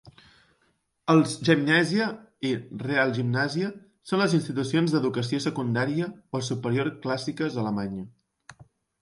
Els 1.13 1.33
Gymnasia 1.49 2.07
y 2.49 2.53
Realgymnasia 2.85 3.69
són 4.13 4.23
les 4.23 4.33
institucions 4.39 4.97
d'educació 4.97 5.43
secundària 5.47 6.09
o 6.41 6.43
superior 6.51 6.91
clàssiques 7.07 7.61
a 7.61 7.65
Alemanya. 7.67 8.09